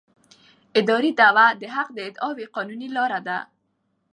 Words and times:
اداري 0.79 1.11
دعوه 1.19 1.45
د 1.61 1.63
حق 1.75 1.87
د 1.93 1.99
اعادې 2.23 2.45
قانوني 2.55 2.87
لاره 2.95 3.19
ده. 3.27 3.39